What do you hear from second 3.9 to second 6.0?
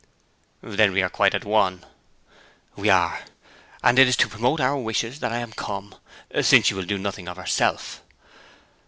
it is to promote our wishes that I am come;